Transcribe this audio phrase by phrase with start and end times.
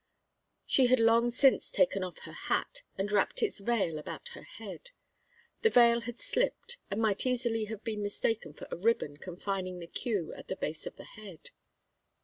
[0.65, 4.89] She had long since taken off her hat and wrapped its veil about her head.
[5.61, 9.85] The veil had slipped and might easily have been mistaken for a ribbon confining the
[9.85, 11.51] queue at the base of the head.